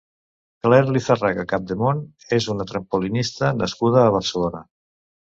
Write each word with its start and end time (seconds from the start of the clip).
Claire 0.67 0.93
Lizarraga 0.93 1.43
Capdepon 1.51 1.99
és 2.37 2.47
una 2.53 2.65
trampolinista 2.71 3.51
nascuda 3.59 4.01
a 4.07 4.15
Barcelona. 4.17 4.63